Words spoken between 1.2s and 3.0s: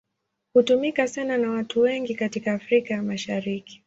na watu wengi katika Afrika